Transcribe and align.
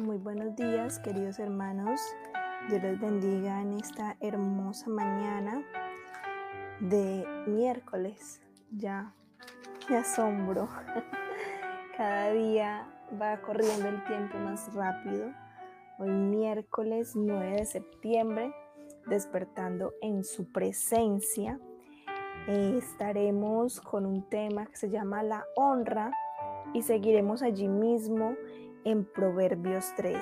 Muy 0.00 0.16
buenos 0.16 0.54
días, 0.54 1.00
queridos 1.00 1.40
hermanos. 1.40 2.00
Dios 2.68 2.80
les 2.82 3.00
bendiga 3.00 3.60
en 3.60 3.72
esta 3.72 4.16
hermosa 4.20 4.88
mañana 4.88 5.64
de 6.78 7.26
miércoles. 7.48 8.40
Ya 8.70 9.12
me 9.90 9.96
asombro. 9.96 10.68
Cada 11.96 12.30
día 12.30 12.86
va 13.20 13.40
corriendo 13.40 13.88
el 13.88 14.04
tiempo 14.04 14.38
más 14.38 14.72
rápido. 14.72 15.32
Hoy 15.98 16.10
miércoles 16.10 17.16
9 17.16 17.56
de 17.56 17.66
septiembre, 17.66 18.54
despertando 19.08 19.94
en 20.00 20.22
su 20.22 20.52
presencia. 20.52 21.58
Eh, 22.46 22.76
estaremos 22.78 23.80
con 23.80 24.06
un 24.06 24.28
tema 24.28 24.66
que 24.66 24.76
se 24.76 24.90
llama 24.90 25.24
la 25.24 25.44
honra 25.56 26.12
y 26.72 26.82
seguiremos 26.82 27.42
allí 27.42 27.66
mismo 27.66 28.36
en 28.84 29.04
Proverbios 29.04 29.92
3. 29.96 30.16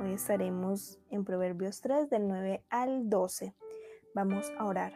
Hoy 0.00 0.12
estaremos 0.12 0.98
en 1.10 1.24
Proverbios 1.24 1.80
3 1.80 2.10
del 2.10 2.28
9 2.28 2.64
al 2.68 3.08
12. 3.08 3.54
Vamos 4.14 4.52
a 4.58 4.64
orar. 4.64 4.92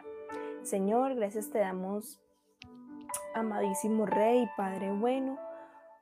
Señor, 0.63 1.15
gracias 1.15 1.49
te 1.49 1.59
damos, 1.59 2.21
amadísimo 3.33 4.05
Rey, 4.05 4.47
Padre 4.55 4.91
bueno. 4.91 5.37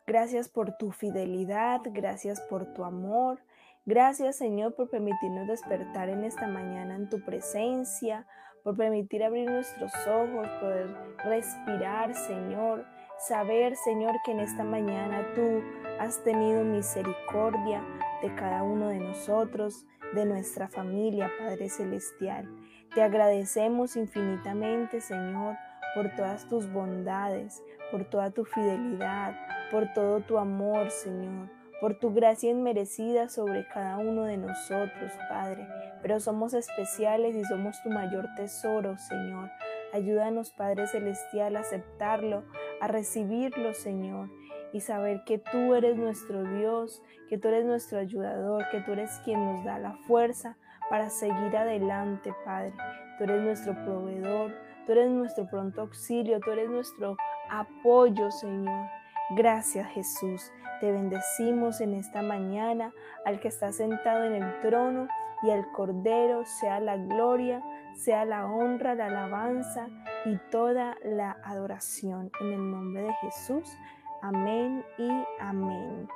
Gracias 0.06 0.50
por 0.50 0.76
tu 0.78 0.92
fidelidad, 0.92 1.82
gracias 1.86 2.42
por 2.42 2.74
tu 2.74 2.84
amor. 2.84 3.40
Gracias 3.86 4.36
Señor 4.36 4.76
por 4.76 4.90
permitirnos 4.90 5.48
despertar 5.48 6.10
en 6.10 6.24
esta 6.24 6.48
mañana 6.48 6.96
en 6.96 7.10
tu 7.10 7.24
presencia, 7.24 8.28
por 8.64 8.76
permitir 8.76 9.24
abrir 9.24 9.50
nuestros 9.50 9.92
ojos, 10.08 10.48
poder 10.60 10.96
respirar 11.24 12.14
Señor 12.14 12.86
saber, 13.20 13.76
Señor, 13.76 14.16
que 14.24 14.32
en 14.32 14.40
esta 14.40 14.64
mañana 14.64 15.26
tú 15.36 15.62
has 16.00 16.24
tenido 16.24 16.64
misericordia 16.64 17.84
de 18.22 18.34
cada 18.36 18.64
uno 18.64 18.88
de 18.88 19.00
nosotros, 19.00 19.86
de 20.14 20.26
nuestra 20.26 20.68
familia, 20.70 21.30
Padre 21.38 21.70
Celestial. 21.70 22.50
Te 22.96 23.04
agradecemos 23.04 23.96
infinitamente, 23.96 25.02
Señor, 25.02 25.58
por 25.94 26.16
todas 26.16 26.48
tus 26.48 26.72
bondades, 26.72 27.62
por 27.92 28.06
toda 28.06 28.32
tu 28.32 28.46
fidelidad, 28.46 29.36
por 29.72 29.92
todo 29.94 30.22
tu 30.22 30.38
amor, 30.38 30.90
Señor, 30.90 31.50
por 31.82 32.00
tu 32.00 32.14
gracia 32.14 32.50
inmerecida 32.50 33.30
sobre 33.30 33.68
cada 33.68 33.98
uno 33.98 34.24
de 34.24 34.38
nosotros, 34.38 35.12
Padre. 35.30 35.68
Pero 36.02 36.20
somos 36.20 36.54
especiales 36.54 37.36
y 37.36 37.44
somos 37.44 37.82
tu 37.84 37.90
mayor 37.90 38.28
tesoro, 38.36 38.98
Señor. 38.98 39.52
Ayúdanos, 39.94 40.52
Padre 40.52 40.88
Celestial, 40.88 41.56
a 41.56 41.62
aceptarlo, 41.62 42.44
a 42.82 42.88
recibirlo, 42.88 43.74
Señor, 43.74 44.30
y 44.74 44.82
saber 44.82 45.24
que 45.26 45.40
tú 45.40 45.74
eres 45.76 45.98
nuestro 45.98 46.44
Dios, 46.44 47.02
que 47.28 47.38
tú 47.38 47.48
eres 47.48 47.66
nuestro 47.66 48.00
ayudador, 48.00 48.66
que 48.72 48.82
tú 48.82 48.94
eres 48.94 49.12
quien 49.24 49.44
nos 49.44 49.64
da 49.64 49.80
la 49.80 49.94
fuerza 50.08 50.58
para 50.90 51.10
seguir 51.10 51.56
adelante, 51.56 52.34
Padre. 52.46 52.74
Tú 53.18 53.26
eres 53.26 53.42
nuestro 53.42 53.74
proveedor, 53.86 54.54
tú 54.86 54.92
eres 54.92 55.10
nuestro 55.10 55.48
pronto 55.48 55.82
auxilio, 55.82 56.40
tú 56.40 56.52
eres 56.52 56.70
nuestro 56.70 57.18
apoyo, 57.50 58.32
Señor. 58.32 58.88
Gracias, 59.32 59.88
Jesús. 59.90 60.52
Te 60.80 60.92
bendecimos 60.92 61.82
en 61.82 61.94
esta 61.94 62.22
mañana 62.22 62.94
al 63.26 63.40
que 63.40 63.50
está 63.50 63.72
sentado 63.72 64.24
en 64.24 64.36
el 64.42 64.62
trono 64.62 65.08
y 65.44 65.52
al 65.52 65.72
Cordero 65.72 66.46
sea 66.46 66.80
la 66.80 66.98
gloria, 66.98 67.62
sea 68.00 68.24
la 68.24 68.46
honra, 68.46 68.96
la 68.96 69.08
alabanza 69.08 69.90
y 70.26 70.38
toda 70.50 70.96
la 71.04 71.38
adoración. 71.44 72.32
En 72.40 72.54
el 72.54 72.72
nombre 72.72 73.04
de 73.04 73.14
Jesús. 73.22 73.78
Amén 74.22 74.84
y 74.98 75.10
amén. 75.40 76.08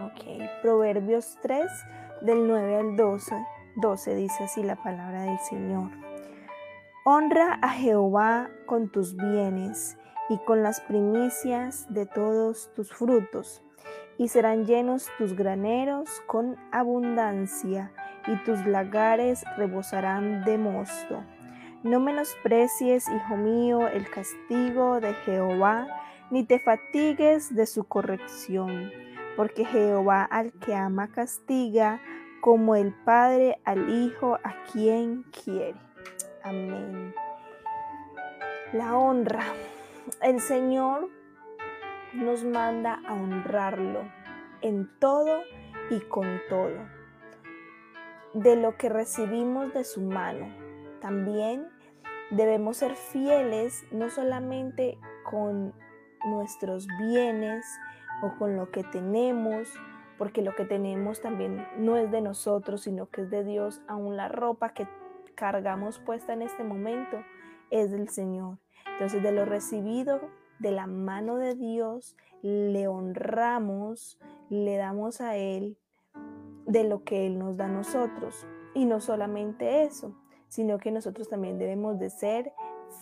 Ok, 0.00 0.62
Proverbios 0.62 1.38
3 1.42 1.66
del 2.22 2.48
9 2.48 2.76
al 2.76 2.96
12. 2.96 3.36
12 3.76 4.14
dice 4.14 4.44
así 4.44 4.62
la 4.62 4.76
palabra 4.76 5.22
del 5.22 5.38
Señor. 5.38 5.90
Honra 7.04 7.58
a 7.60 7.68
Jehová 7.70 8.48
con 8.66 8.90
tus 8.90 9.16
bienes 9.16 9.98
y 10.30 10.38
con 10.38 10.62
las 10.62 10.80
primicias 10.80 11.92
de 11.92 12.06
todos 12.06 12.72
tus 12.74 12.92
frutos 12.92 13.62
y 14.18 14.28
serán 14.28 14.66
llenos 14.66 15.08
tus 15.18 15.34
graneros 15.34 16.08
con 16.26 16.56
abundancia, 16.70 17.92
y 18.26 18.36
tus 18.44 18.64
lagares 18.66 19.44
rebosarán 19.56 20.44
de 20.44 20.58
mosto. 20.58 21.24
No 21.82 21.98
menosprecies, 21.98 23.08
hijo 23.08 23.36
mío, 23.36 23.88
el 23.88 24.08
castigo 24.08 25.00
de 25.00 25.14
Jehová, 25.24 25.88
ni 26.30 26.44
te 26.44 26.60
fatigues 26.60 27.54
de 27.54 27.66
su 27.66 27.84
corrección, 27.84 28.90
porque 29.36 29.64
Jehová 29.64 30.22
al 30.22 30.52
que 30.52 30.74
ama 30.74 31.08
castiga, 31.08 32.00
como 32.40 32.74
el 32.74 32.92
Padre 33.04 33.60
al 33.64 33.88
Hijo 33.88 34.36
a 34.42 34.64
quien 34.72 35.24
quiere. 35.44 35.78
Amén. 36.42 37.14
La 38.72 38.96
honra. 38.96 39.44
El 40.20 40.40
Señor 40.40 41.08
nos 42.14 42.44
manda 42.44 43.00
a 43.06 43.14
honrarlo 43.14 44.02
en 44.60 44.88
todo 44.98 45.42
y 45.90 46.00
con 46.00 46.40
todo, 46.48 46.86
de 48.34 48.56
lo 48.56 48.76
que 48.76 48.88
recibimos 48.88 49.72
de 49.74 49.84
su 49.84 50.00
mano. 50.00 50.48
También 51.00 51.68
debemos 52.30 52.78
ser 52.78 52.94
fieles 52.94 53.84
no 53.90 54.08
solamente 54.10 54.98
con 55.28 55.74
nuestros 56.24 56.86
bienes 56.98 57.66
o 58.22 58.36
con 58.38 58.56
lo 58.56 58.70
que 58.70 58.84
tenemos, 58.84 59.68
porque 60.18 60.42
lo 60.42 60.54
que 60.54 60.64
tenemos 60.64 61.20
también 61.20 61.66
no 61.78 61.96
es 61.96 62.10
de 62.10 62.20
nosotros, 62.20 62.82
sino 62.82 63.06
que 63.06 63.22
es 63.22 63.30
de 63.30 63.42
Dios. 63.42 63.82
Aún 63.88 64.16
la 64.16 64.28
ropa 64.28 64.72
que 64.72 64.86
cargamos 65.34 65.98
puesta 65.98 66.32
en 66.32 66.42
este 66.42 66.62
momento 66.62 67.24
es 67.70 67.90
del 67.90 68.08
Señor. 68.08 68.58
Entonces, 68.86 69.22
de 69.22 69.32
lo 69.32 69.44
recibido 69.44 70.20
de 70.62 70.70
la 70.70 70.86
mano 70.86 71.36
de 71.36 71.54
Dios, 71.54 72.16
le 72.40 72.88
honramos, 72.88 74.18
le 74.48 74.76
damos 74.76 75.20
a 75.20 75.36
Él 75.36 75.76
de 76.66 76.84
lo 76.84 77.02
que 77.02 77.26
Él 77.26 77.38
nos 77.38 77.56
da 77.56 77.66
a 77.66 77.68
nosotros. 77.68 78.46
Y 78.74 78.84
no 78.86 79.00
solamente 79.00 79.82
eso, 79.82 80.14
sino 80.48 80.78
que 80.78 80.92
nosotros 80.92 81.28
también 81.28 81.58
debemos 81.58 81.98
de 81.98 82.10
ser 82.10 82.52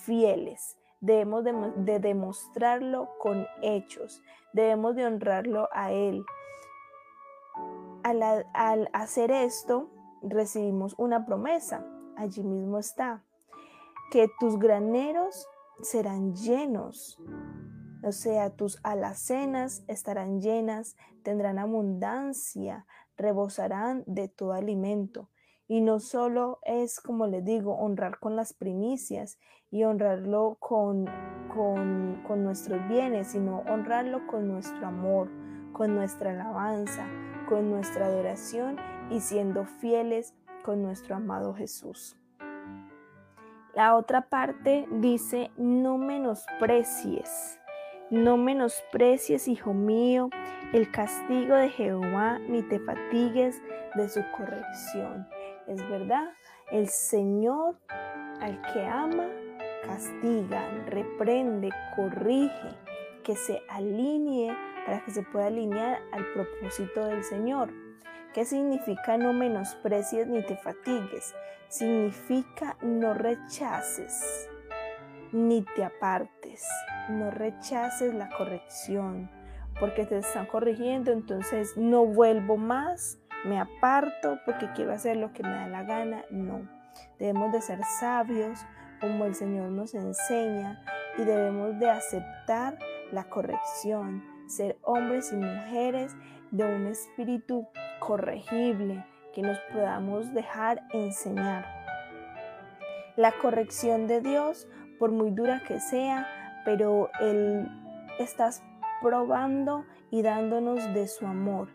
fieles, 0.04 0.78
debemos 1.00 1.44
de, 1.44 2.00
demostrarlo 2.00 3.10
con 3.19 3.47
hechos, 3.62 4.22
debemos 4.53 4.97
de 4.97 5.06
honrarlo 5.06 5.69
a 5.72 5.93
Él. 5.93 6.25
Al, 8.03 8.22
al 8.54 8.88
hacer 8.94 9.31
esto, 9.31 9.91
recibimos 10.22 10.94
una 10.97 11.26
promesa, 11.26 11.84
allí 12.16 12.43
mismo 12.43 12.78
está, 12.78 13.22
que 14.10 14.31
tus 14.41 14.59
graneros 14.59 15.47
serán 15.82 16.34
llenos. 16.34 17.19
O 18.03 18.12
sea, 18.12 18.50
tus 18.50 18.78
alacenas 18.83 19.84
estarán 19.87 20.41
llenas, 20.41 20.97
tendrán 21.22 21.59
abundancia, 21.59 22.87
rebosarán 23.16 24.05
de 24.06 24.28
todo 24.28 24.53
alimento. 24.53 25.28
Y 25.69 25.83
no 25.83 26.00
solo 26.00 26.59
es, 26.65 26.99
como 26.99 27.27
les 27.27 27.44
digo, 27.44 27.77
honrar 27.77 28.19
con 28.19 28.37
las 28.37 28.53
primicias 28.55 29.38
y 29.71 29.84
honrarlo 29.84 30.56
con, 30.59 31.06
con, 31.55 32.22
con 32.27 32.43
nuestros 32.43 32.88
bienes, 32.88 33.28
sino 33.28 33.61
honrarlo 33.69 34.27
con 34.27 34.49
nuestro 34.49 34.87
amor, 34.87 35.31
con 35.72 35.94
nuestra 35.94 36.32
alabanza, 36.32 37.06
con 37.49 37.71
nuestra 37.71 38.06
adoración 38.06 38.78
y 39.11 39.21
siendo 39.21 39.65
fieles 39.65 40.34
con 40.65 40.82
nuestro 40.82 41.17
amado 41.17 41.55
Jesús. 41.55 42.17
La 43.75 43.94
otra 43.94 44.28
parte 44.28 44.88
dice, 44.91 45.53
no 45.56 45.97
menosprecies, 45.97 47.59
no 48.10 48.37
menosprecies, 48.37 49.48
hijo 49.48 49.72
mío, 49.72 50.31
el 50.72 50.91
castigo 50.91 51.56
de 51.56 51.69
Jehová, 51.69 52.38
ni 52.38 52.62
te 52.62 52.79
fatigues 52.81 53.61
de 53.94 54.08
su 54.08 54.20
corrección. 54.37 55.29
Es 55.67 55.88
verdad, 55.88 56.32
el 56.70 56.88
Señor 56.88 57.76
al 58.40 58.61
que 58.73 58.84
ama, 58.84 59.26
castiga, 59.84 60.69
reprende, 60.87 61.70
corrige, 61.96 62.75
que 63.23 63.37
se 63.37 63.61
alinee 63.69 64.56
para 64.87 65.05
que 65.05 65.11
se 65.11 65.23
pueda 65.23 65.46
alinear 65.46 66.00
al 66.12 66.25
propósito 66.32 67.05
del 67.05 67.23
Señor. 67.23 67.73
¿Qué 68.34 68.44
significa 68.44 69.17
no 69.19 69.32
menosprecies 69.32 70.26
ni 70.26 70.43
te 70.43 70.56
fatigues? 70.56 71.34
Significa 71.69 72.76
no 72.81 73.14
rechaces 73.14 74.49
ni 75.32 75.62
te 75.62 75.84
apartes, 75.84 76.67
no 77.10 77.30
rechaces 77.30 78.14
la 78.14 78.28
corrección, 78.30 79.30
porque 79.78 80.06
te 80.06 80.18
están 80.18 80.46
corrigiendo, 80.46 81.12
entonces 81.12 81.76
no 81.76 82.06
vuelvo 82.06 82.56
más, 82.56 83.18
me 83.44 83.58
aparto 83.58 84.38
porque 84.44 84.70
quiero 84.74 84.92
hacer 84.92 85.16
lo 85.16 85.32
que 85.32 85.42
me 85.42 85.50
da 85.50 85.68
la 85.68 85.82
gana. 85.82 86.24
No, 86.30 86.68
debemos 87.18 87.52
de 87.52 87.60
ser 87.60 87.80
sabios 87.98 88.60
como 89.00 89.24
el 89.24 89.34
Señor 89.34 89.70
nos 89.70 89.94
enseña 89.94 90.82
y 91.16 91.24
debemos 91.24 91.78
de 91.78 91.90
aceptar 91.90 92.78
la 93.12 93.24
corrección 93.24 94.22
ser 94.50 94.78
hombres 94.82 95.32
y 95.32 95.36
mujeres 95.36 96.14
de 96.50 96.64
un 96.64 96.86
espíritu 96.86 97.68
corregible, 98.00 99.04
que 99.32 99.42
nos 99.42 99.58
podamos 99.72 100.34
dejar 100.34 100.82
enseñar. 100.92 101.64
La 103.16 103.32
corrección 103.32 104.08
de 104.08 104.20
Dios, 104.20 104.68
por 104.98 105.12
muy 105.12 105.30
dura 105.30 105.62
que 105.66 105.78
sea, 105.78 106.26
pero 106.64 107.10
Él 107.20 107.68
estás 108.18 108.62
probando 109.02 109.84
y 110.10 110.22
dándonos 110.22 110.92
de 110.94 111.06
su 111.08 111.26
amor 111.26 111.68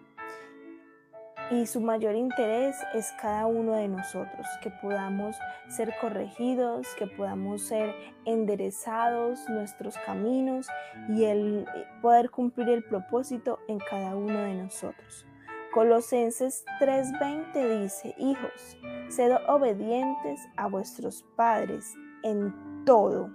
y 1.51 1.65
su 1.67 1.79
mayor 1.79 2.15
interés 2.15 2.75
es 2.93 3.11
cada 3.21 3.45
uno 3.45 3.73
de 3.73 3.87
nosotros, 3.87 4.47
que 4.61 4.71
podamos 4.71 5.35
ser 5.67 5.93
corregidos, 6.01 6.87
que 6.97 7.07
podamos 7.07 7.61
ser 7.61 7.93
enderezados 8.25 9.47
nuestros 9.49 9.97
caminos 10.05 10.67
y 11.09 11.25
el 11.25 11.65
poder 12.01 12.29
cumplir 12.31 12.69
el 12.69 12.83
propósito 12.83 13.59
en 13.67 13.79
cada 13.79 14.15
uno 14.15 14.39
de 14.39 14.55
nosotros. 14.55 15.25
Colosenses 15.73 16.65
3:20 16.79 17.81
dice, 17.81 18.15
hijos, 18.17 18.77
sed 19.09 19.35
obedientes 19.47 20.47
a 20.55 20.67
vuestros 20.67 21.23
padres 21.35 21.93
en 22.23 22.85
todo. 22.85 23.29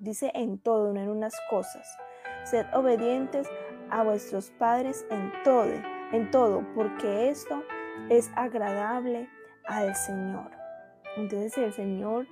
Dice 0.00 0.32
en 0.34 0.58
todo, 0.58 0.92
no 0.92 1.00
en 1.00 1.08
unas 1.08 1.34
cosas. 1.48 1.86
Sed 2.42 2.66
obedientes 2.74 3.48
a 3.90 4.02
vuestros 4.02 4.50
padres 4.50 5.06
en 5.10 5.32
todo 5.44 5.70
en 6.12 6.30
todo, 6.30 6.64
porque 6.74 7.30
esto 7.30 7.62
es 8.08 8.30
agradable 8.34 9.28
al 9.66 9.94
Señor. 9.94 10.50
Entonces 11.16 11.56
el 11.58 11.72
Señor 11.72 12.26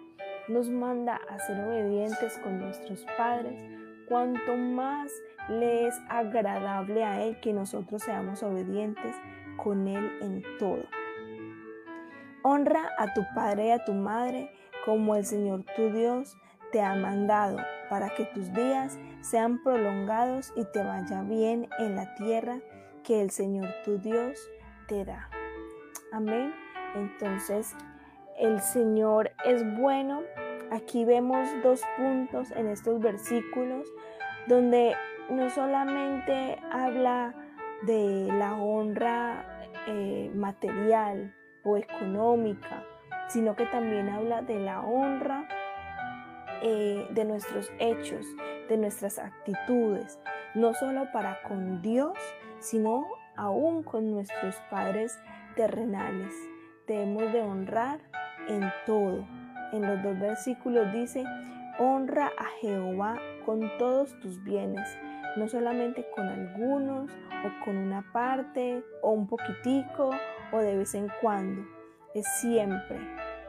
nos 0.48 0.68
manda 0.70 1.20
a 1.28 1.38
ser 1.38 1.60
obedientes 1.60 2.38
con 2.38 2.58
nuestros 2.58 3.04
padres, 3.16 3.62
cuanto 4.08 4.56
más 4.56 5.12
le 5.48 5.86
es 5.86 5.94
agradable 6.08 7.04
a 7.04 7.22
Él 7.22 7.38
que 7.40 7.52
nosotros 7.52 8.02
seamos 8.02 8.42
obedientes 8.42 9.14
con 9.56 9.86
Él 9.86 10.10
en 10.20 10.42
todo. 10.58 10.84
Honra 12.42 12.90
a 12.98 13.12
tu 13.14 13.22
padre 13.34 13.66
y 13.66 13.70
a 13.70 13.84
tu 13.84 13.92
madre 13.92 14.50
como 14.84 15.14
el 15.16 15.24
Señor 15.24 15.64
tu 15.76 15.90
Dios 15.90 16.36
te 16.72 16.80
ha 16.82 16.94
mandado, 16.94 17.58
para 17.88 18.10
que 18.10 18.24
tus 18.26 18.52
días 18.52 18.98
sean 19.20 19.62
prolongados 19.62 20.52
y 20.56 20.64
te 20.64 20.82
vaya 20.82 21.22
bien 21.22 21.68
en 21.78 21.96
la 21.96 22.14
tierra 22.14 22.58
que 23.02 23.22
el 23.22 23.30
Señor 23.30 23.68
tu 23.84 23.98
Dios 23.98 24.38
te 24.86 25.04
da. 25.04 25.30
Amén. 26.12 26.54
Entonces, 26.94 27.74
el 28.38 28.60
Señor 28.60 29.30
es 29.44 29.64
bueno. 29.78 30.22
Aquí 30.70 31.04
vemos 31.04 31.48
dos 31.62 31.82
puntos 31.96 32.50
en 32.52 32.68
estos 32.68 33.00
versículos 33.00 33.88
donde 34.46 34.94
no 35.30 35.50
solamente 35.50 36.58
habla 36.70 37.34
de 37.82 38.28
la 38.32 38.54
honra 38.54 39.66
eh, 39.86 40.30
material 40.34 41.34
o 41.64 41.76
económica, 41.76 42.84
sino 43.28 43.54
que 43.56 43.66
también 43.66 44.08
habla 44.08 44.42
de 44.42 44.58
la 44.58 44.80
honra 44.80 45.48
eh, 46.62 47.06
de 47.10 47.24
nuestros 47.24 47.70
hechos, 47.78 48.26
de 48.68 48.76
nuestras 48.76 49.18
actitudes, 49.18 50.18
no 50.54 50.74
solo 50.74 51.10
para 51.12 51.42
con 51.42 51.82
Dios, 51.82 52.16
sino 52.60 53.06
aún 53.36 53.82
con 53.82 54.10
nuestros 54.10 54.56
padres 54.70 55.18
terrenales. 55.56 56.34
Debemos 56.86 57.32
de 57.32 57.42
honrar 57.42 58.00
en 58.48 58.70
todo. 58.86 59.26
En 59.72 59.82
los 59.82 60.02
dos 60.02 60.18
versículos 60.18 60.92
dice, 60.92 61.24
honra 61.78 62.32
a 62.38 62.44
Jehová 62.60 63.18
con 63.44 63.70
todos 63.78 64.18
tus 64.20 64.42
bienes, 64.42 64.88
no 65.36 65.48
solamente 65.48 66.06
con 66.14 66.26
algunos 66.26 67.10
o 67.10 67.64
con 67.64 67.76
una 67.76 68.04
parte 68.12 68.82
o 69.02 69.10
un 69.10 69.26
poquitico 69.26 70.10
o 70.52 70.58
de 70.58 70.76
vez 70.76 70.94
en 70.94 71.08
cuando, 71.20 71.62
es 72.14 72.26
siempre, 72.40 72.98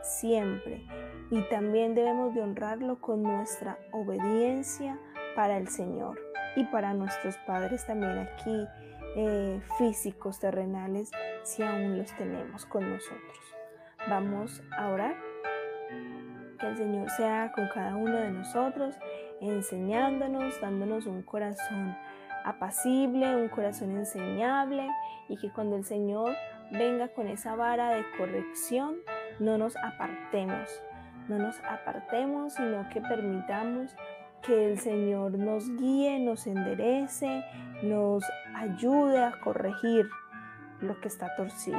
siempre. 0.01 0.85
Y 1.31 1.41
también 1.49 1.93
debemos 1.93 2.33
de 2.33 2.41
honrarlo 2.41 2.99
con 2.99 3.21
nuestra 3.21 3.77
obediencia 3.91 4.97
para 5.35 5.57
el 5.57 5.67
Señor 5.67 6.19
y 6.55 6.63
para 6.65 6.93
nuestros 6.93 7.37
padres 7.45 7.85
también 7.85 8.17
aquí 8.17 8.67
eh, 9.15 9.61
físicos, 9.77 10.39
terrenales, 10.39 11.11
si 11.43 11.63
aún 11.63 11.97
los 11.97 12.15
tenemos 12.15 12.65
con 12.65 12.89
nosotros. 12.89 13.37
Vamos 14.07 14.61
a 14.77 14.89
orar. 14.89 15.15
Que 16.59 16.67
el 16.67 16.77
Señor 16.77 17.09
sea 17.11 17.51
con 17.53 17.69
cada 17.69 17.95
uno 17.95 18.17
de 18.17 18.31
nosotros, 18.31 18.95
enseñándonos, 19.39 20.59
dándonos 20.59 21.05
un 21.05 21.21
corazón 21.23 21.95
apacible, 22.43 23.35
un 23.35 23.49
corazón 23.49 23.91
enseñable 23.91 24.87
y 25.27 25.37
que 25.37 25.51
cuando 25.51 25.77
el 25.77 25.85
Señor 25.85 26.35
venga 26.71 27.07
con 27.09 27.27
esa 27.27 27.55
vara 27.55 27.95
de 27.95 28.03
corrección, 28.17 28.97
no 29.39 29.57
nos 29.57 29.75
apartemos, 29.77 30.81
no 31.29 31.37
nos 31.37 31.59
apartemos, 31.63 32.53
sino 32.53 32.89
que 32.89 33.01
permitamos 33.01 33.95
que 34.41 34.71
el 34.71 34.79
Señor 34.79 35.37
nos 35.37 35.69
guíe, 35.77 36.19
nos 36.19 36.47
enderece, 36.47 37.43
nos 37.83 38.23
ayude 38.55 39.23
a 39.23 39.39
corregir 39.43 40.09
lo 40.81 40.99
que 40.99 41.07
está 41.07 41.35
torcido. 41.35 41.77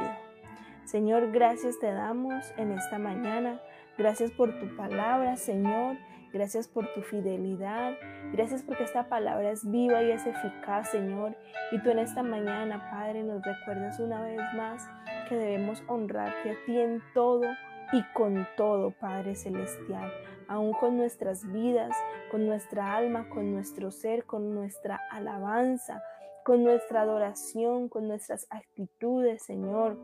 Señor, 0.85 1.31
gracias 1.31 1.79
te 1.79 1.91
damos 1.91 2.53
en 2.57 2.71
esta 2.71 2.97
mañana. 2.97 3.59
Gracias 3.97 4.31
por 4.31 4.57
tu 4.59 4.75
palabra, 4.75 5.37
Señor. 5.37 5.97
Gracias 6.33 6.67
por 6.67 6.87
tu 6.93 7.01
fidelidad. 7.01 7.93
Gracias 8.31 8.63
porque 8.63 8.83
esta 8.83 9.09
palabra 9.09 9.51
es 9.51 9.69
viva 9.69 10.01
y 10.01 10.11
es 10.11 10.25
eficaz, 10.25 10.89
Señor. 10.89 11.35
Y 11.71 11.79
tú 11.79 11.89
en 11.89 11.99
esta 11.99 12.23
mañana, 12.23 12.89
Padre, 12.89 13.23
nos 13.23 13.43
recuerdas 13.43 13.99
una 13.99 14.21
vez 14.21 14.39
más 14.55 14.87
que 15.27 15.35
debemos 15.35 15.83
honrarte 15.87 16.51
a 16.51 16.65
ti 16.65 16.79
en 16.79 17.01
todo 17.13 17.43
y 17.93 18.03
con 18.13 18.47
todo, 18.55 18.91
Padre 18.91 19.35
Celestial 19.35 20.11
aún 20.51 20.73
con 20.73 20.97
nuestras 20.97 21.49
vidas, 21.49 21.95
con 22.29 22.45
nuestra 22.45 22.97
alma, 22.97 23.29
con 23.29 23.53
nuestro 23.53 23.89
ser, 23.89 24.25
con 24.25 24.53
nuestra 24.53 24.99
alabanza, 25.09 26.03
con 26.43 26.65
nuestra 26.65 27.03
adoración, 27.03 27.87
con 27.87 28.09
nuestras 28.09 28.47
actitudes, 28.49 29.43
Señor, 29.43 29.97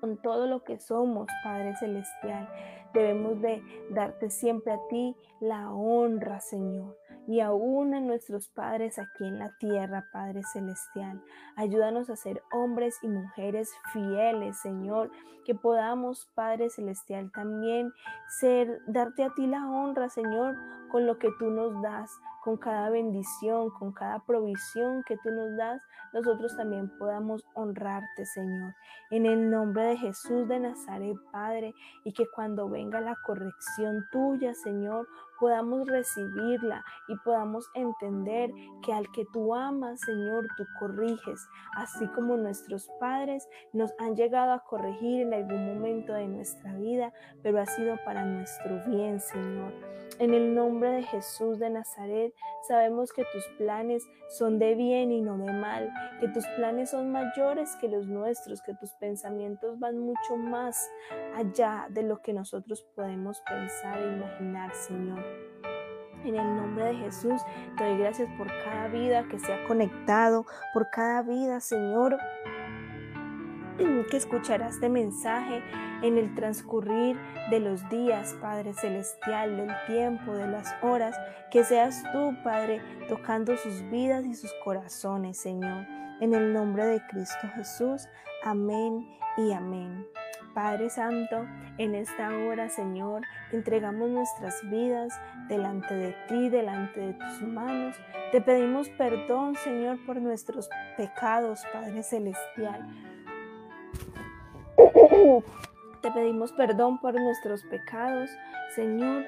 con 0.00 0.16
todo 0.22 0.46
lo 0.46 0.62
que 0.62 0.78
somos, 0.78 1.26
Padre 1.42 1.74
Celestial. 1.74 2.48
Debemos 2.94 3.40
de 3.40 3.62
darte 3.90 4.30
siempre 4.30 4.74
a 4.74 4.78
ti 4.88 5.16
la 5.40 5.72
honra, 5.72 6.38
Señor 6.38 7.01
y 7.26 7.40
aún 7.40 7.94
a 7.94 8.00
nuestros 8.00 8.48
padres 8.48 8.98
aquí 8.98 9.24
en 9.24 9.38
la 9.38 9.56
tierra, 9.58 10.08
Padre 10.12 10.42
Celestial. 10.52 11.22
Ayúdanos 11.56 12.10
a 12.10 12.16
ser 12.16 12.42
hombres 12.52 12.96
y 13.02 13.08
mujeres 13.08 13.70
fieles, 13.92 14.56
Señor, 14.58 15.10
que 15.44 15.54
podamos, 15.54 16.28
Padre 16.34 16.70
Celestial, 16.70 17.30
también 17.32 17.92
ser, 18.40 18.80
darte 18.86 19.24
a 19.24 19.34
ti 19.34 19.46
la 19.46 19.68
honra, 19.68 20.08
Señor, 20.08 20.56
con 20.92 21.06
lo 21.06 21.18
que 21.18 21.30
tú 21.38 21.50
nos 21.50 21.80
das, 21.80 22.20
con 22.44 22.58
cada 22.58 22.90
bendición, 22.90 23.70
con 23.70 23.92
cada 23.92 24.18
provisión 24.26 25.02
que 25.04 25.16
tú 25.16 25.30
nos 25.30 25.56
das, 25.56 25.80
nosotros 26.12 26.54
también 26.54 26.90
podamos 26.98 27.42
honrarte, 27.54 28.26
Señor. 28.26 28.74
En 29.10 29.24
el 29.24 29.50
nombre 29.50 29.84
de 29.84 29.96
Jesús 29.96 30.46
de 30.48 30.60
Nazaret, 30.60 31.16
Padre, 31.32 31.72
y 32.04 32.12
que 32.12 32.26
cuando 32.34 32.68
venga 32.68 33.00
la 33.00 33.16
corrección 33.24 34.04
tuya, 34.12 34.52
Señor, 34.52 35.08
podamos 35.40 35.88
recibirla 35.88 36.84
y 37.08 37.16
podamos 37.24 37.68
entender 37.74 38.50
que 38.84 38.92
al 38.92 39.10
que 39.12 39.24
tú 39.32 39.54
amas, 39.54 40.00
Señor, 40.00 40.46
tú 40.56 40.64
corriges, 40.78 41.48
así 41.76 42.06
como 42.08 42.36
nuestros 42.36 42.88
padres 43.00 43.48
nos 43.72 43.92
han 43.98 44.14
llegado 44.14 44.52
a 44.52 44.64
corregir 44.64 45.22
en 45.22 45.32
algún 45.32 45.74
momento 45.74 46.12
de 46.12 46.28
nuestra 46.28 46.74
vida, 46.74 47.12
pero 47.42 47.60
ha 47.60 47.66
sido 47.66 47.96
para 48.04 48.24
nuestro 48.24 48.78
bien, 48.86 49.20
Señor. 49.20 49.72
En 50.18 50.34
el 50.34 50.54
nombre 50.54 50.81
de 50.90 51.02
Jesús 51.02 51.58
de 51.58 51.70
Nazaret, 51.70 52.34
sabemos 52.68 53.12
que 53.12 53.24
tus 53.32 53.44
planes 53.58 54.06
son 54.28 54.58
de 54.58 54.74
bien 54.74 55.10
y 55.10 55.20
no 55.20 55.38
de 55.38 55.52
mal, 55.52 55.92
que 56.20 56.28
tus 56.28 56.46
planes 56.56 56.90
son 56.90 57.12
mayores 57.12 57.76
que 57.80 57.88
los 57.88 58.06
nuestros, 58.06 58.62
que 58.62 58.74
tus 58.74 58.92
pensamientos 58.94 59.78
van 59.78 59.98
mucho 59.98 60.36
más 60.36 60.90
allá 61.36 61.86
de 61.90 62.02
lo 62.02 62.20
que 62.20 62.32
nosotros 62.32 62.86
podemos 62.94 63.40
pensar 63.48 64.00
e 64.00 64.16
imaginar, 64.16 64.74
Señor. 64.74 65.22
En 66.24 66.36
el 66.36 66.56
nombre 66.56 66.84
de 66.84 66.94
Jesús, 66.94 67.42
te 67.76 67.84
doy 67.84 67.98
gracias 67.98 68.28
por 68.38 68.46
cada 68.62 68.86
vida 68.88 69.26
que 69.28 69.40
se 69.40 69.52
ha 69.52 69.64
conectado, 69.66 70.46
por 70.72 70.88
cada 70.90 71.22
vida, 71.22 71.58
Señor, 71.58 72.16
que 74.08 74.16
escuchará 74.16 74.68
este 74.68 74.88
mensaje 74.88 75.62
en 76.02 76.16
el 76.16 76.34
transcurrir 76.34 77.18
de 77.50 77.58
los 77.58 77.88
días, 77.88 78.36
Padre 78.40 78.74
Celestial, 78.74 79.56
del 79.56 79.70
tiempo, 79.86 80.34
de 80.34 80.46
las 80.46 80.72
horas, 80.82 81.18
que 81.50 81.64
seas 81.64 82.02
tú, 82.12 82.32
Padre, 82.44 82.80
tocando 83.08 83.56
sus 83.56 83.82
vidas 83.90 84.24
y 84.24 84.34
sus 84.34 84.52
corazones, 84.64 85.36
Señor. 85.36 85.86
En 86.20 86.32
el 86.32 86.52
nombre 86.52 86.86
de 86.86 87.04
Cristo 87.08 87.48
Jesús, 87.56 88.08
amén 88.44 89.08
y 89.36 89.52
amén. 89.52 90.06
Padre 90.54 90.88
Santo, 90.88 91.46
en 91.78 91.94
esta 91.94 92.28
hora, 92.28 92.68
Señor, 92.68 93.22
entregamos 93.50 94.10
nuestras 94.10 94.54
vidas 94.70 95.18
delante 95.48 95.94
de 95.94 96.14
ti, 96.28 96.50
delante 96.50 97.00
de 97.00 97.12
tus 97.14 97.42
manos. 97.42 97.96
Te 98.30 98.40
pedimos 98.40 98.88
perdón, 98.90 99.56
Señor, 99.56 99.98
por 100.06 100.20
nuestros 100.20 100.68
pecados, 100.96 101.64
Padre 101.72 102.02
Celestial. 102.02 103.11
Te 106.00 106.10
pedimos 106.10 106.52
perdón 106.52 106.98
por 106.98 107.14
nuestros 107.14 107.62
pecados, 107.64 108.30
Señor, 108.74 109.24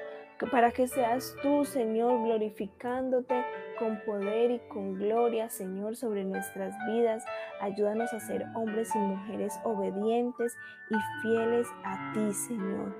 para 0.51 0.71
que 0.71 0.87
seas 0.87 1.35
tú, 1.41 1.63
Señor, 1.63 2.23
glorificándote 2.23 3.45
con 3.79 4.01
poder 4.05 4.51
y 4.51 4.59
con 4.67 4.95
gloria, 4.95 5.49
Señor, 5.49 5.95
sobre 5.95 6.25
nuestras 6.25 6.73
vidas. 6.87 7.23
Ayúdanos 7.61 8.11
a 8.13 8.19
ser 8.19 8.45
hombres 8.55 8.89
y 8.95 8.97
mujeres 8.97 9.53
obedientes 9.63 10.57
y 10.89 10.95
fieles 11.21 11.67
a 11.83 12.13
ti, 12.13 12.33
Señor. 12.33 12.93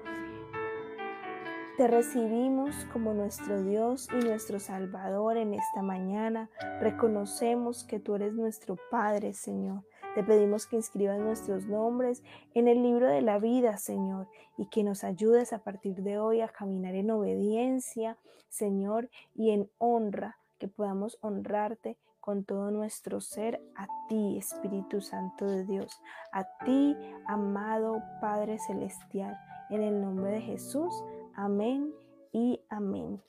Te 1.78 1.88
recibimos 1.88 2.74
como 2.94 3.14
nuestro 3.14 3.62
Dios 3.62 4.08
y 4.14 4.26
nuestro 4.26 4.60
Salvador 4.60 5.36
en 5.36 5.54
esta 5.54 5.82
mañana. 5.82 6.50
Reconocemos 6.80 7.84
que 7.84 8.00
tú 8.00 8.16
eres 8.16 8.34
nuestro 8.34 8.78
Padre, 8.90 9.34
Señor. 9.34 9.84
Te 10.16 10.24
pedimos 10.24 10.66
que 10.66 10.78
inscribas 10.78 11.20
nuestros 11.20 11.66
nombres 11.66 12.24
en 12.54 12.70
el 12.70 12.82
libro 12.82 13.10
de 13.10 13.22
la 13.22 13.38
vida, 13.38 13.76
Señor, 13.76 14.30
y 14.58 14.68
que 14.68 14.82
nos 14.82 15.04
ayudes 15.04 15.52
a 15.52 15.60
partir 15.60 16.04
de 16.04 16.20
hoy 16.20 16.40
a 16.40 16.48
caminar 16.48 16.96
en 16.96 17.12
obediencia, 17.12 18.18
Señor, 18.48 19.10
y 19.34 19.52
en 19.52 19.70
honra 19.78 20.38
que 20.58 20.70
podamos 20.70 21.18
honrarte 21.20 21.98
con 22.22 22.46
todo 22.46 22.72
nuestro 22.72 23.20
ser 23.20 23.62
a 23.76 23.88
ti, 24.08 24.38
Espíritu 24.38 25.02
Santo 25.02 25.48
de 25.48 25.66
Dios, 25.66 26.02
a 26.32 26.46
ti, 26.64 26.96
amado 27.28 28.02
Padre 28.22 28.58
Celestial, 28.58 29.38
en 29.70 29.82
el 29.82 30.02
nombre 30.02 30.32
de 30.32 30.42
Jesús. 30.42 30.94
Amén 31.36 31.94
y 32.32 32.62
amén. 32.70 33.22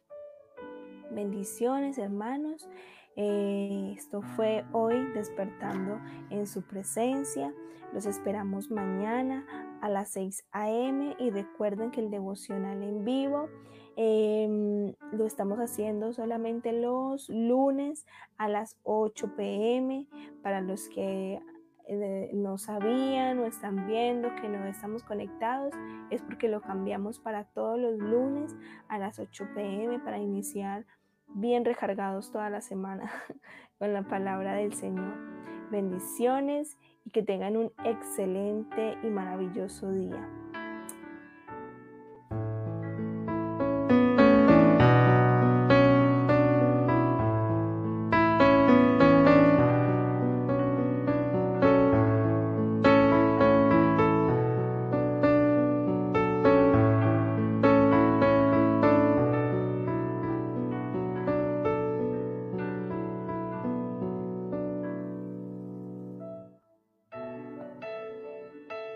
Bendiciones, 1.11 1.99
hermanos. 1.99 2.69
Eh, 3.16 3.94
esto 3.96 4.23
fue 4.23 4.64
hoy 4.73 4.94
despertando 5.14 6.00
en 6.30 6.46
su 6.46 6.62
presencia. 6.62 7.52
Los 7.92 8.06
esperamos 8.06 8.70
mañana 8.70 9.46
a 9.80 9.88
las 9.88 10.11
6 10.11 10.44
a.m. 10.52 11.16
y 11.18 11.30
recuerden 11.30 11.90
que 11.90 12.00
el 12.00 12.11
devocional 12.11 12.82
en 12.82 13.04
vivo 13.04 13.49
Em, 13.99 14.92
lo 15.12 15.25
estamos 15.25 15.58
haciendo 15.58 16.12
solamente 16.12 16.70
los 16.73 17.30
lunes 17.30 18.06
a 18.37 18.46
las 18.46 18.76
8 18.82 19.35
pm 19.37 20.06
para 20.42 20.61
los 20.61 20.90
que 20.90 21.40
eh, 21.88 22.30
no 22.35 22.58
sabían 22.58 23.38
o 23.38 23.46
están 23.46 23.87
viendo 23.87 24.35
que 24.35 24.50
no 24.50 24.66
estamos 24.66 25.02
conectados 25.02 25.73
es 26.11 26.20
porque 26.20 26.49
lo 26.49 26.61
cambiamos 26.61 27.18
para 27.20 27.44
todos 27.44 27.78
los 27.78 27.96
lunes 27.99 28.54
a 28.88 28.99
las 28.99 29.18
8 29.18 29.49
pm 29.54 29.99
para 30.00 30.18
iniciar 30.18 30.85
bien 31.28 31.64
recargados 31.64 32.30
toda 32.30 32.50
la 32.50 32.61
semana 32.61 33.11
con 33.78 33.92
la 33.92 34.02
palabra 34.02 34.54
del 34.54 34.73
Señor. 34.73 35.14
Bendiciones 35.71 36.78
y 37.04 37.11
que 37.11 37.23
tengan 37.23 37.56
un 37.56 37.73
excelente 37.85 38.97
y 39.02 39.06
maravilloso 39.06 39.92
día. 39.92 40.28